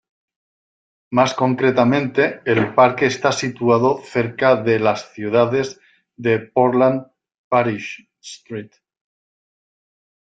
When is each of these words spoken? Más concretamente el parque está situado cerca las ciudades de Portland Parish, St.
Más 1.11 1.35
concretamente 1.35 2.41
el 2.45 2.73
parque 2.73 3.05
está 3.05 3.31
situado 3.31 4.01
cerca 4.03 4.59
las 4.65 5.13
ciudades 5.13 5.79
de 6.15 6.39
Portland 6.39 7.05
Parish, 7.49 8.09
St. 8.19 8.77